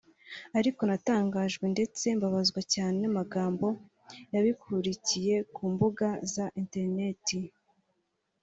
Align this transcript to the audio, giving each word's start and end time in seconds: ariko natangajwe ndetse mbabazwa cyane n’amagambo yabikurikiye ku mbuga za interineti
ariko 0.59 0.81
natangajwe 0.89 1.65
ndetse 1.73 2.05
mbabazwa 2.17 2.61
cyane 2.73 2.95
n’amagambo 2.99 3.67
yabikurikiye 4.33 5.35
ku 5.53 5.61
mbuga 5.71 6.07
za 6.33 6.45
interineti 6.61 7.37